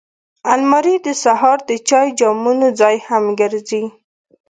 [0.53, 3.83] الماري د سهار د چای جامونو ځای هم ګرځي